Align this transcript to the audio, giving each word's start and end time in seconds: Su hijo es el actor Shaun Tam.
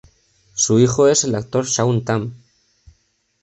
Su 0.55 0.79
hijo 0.79 1.07
es 1.07 1.25
el 1.25 1.35
actor 1.35 1.63
Shaun 1.67 2.03
Tam. 2.03 2.33